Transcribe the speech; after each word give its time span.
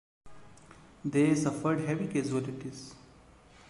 They 1.05 1.35
suffered 1.35 1.81
heavy 1.81 2.07
casualties. 2.07 2.95